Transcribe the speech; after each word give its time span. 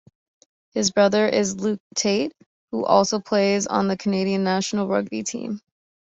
His 0.73 0.89
brother 0.89 1.27
is 1.27 1.57
Luke 1.61 1.79
Tait, 1.93 2.33
who 2.71 2.83
also 2.85 3.19
plays 3.19 3.67
on 3.67 3.87
the 3.87 3.95
Canadian 3.95 4.43
national 4.43 4.87
rugby 4.87 5.21
team. 5.21 5.61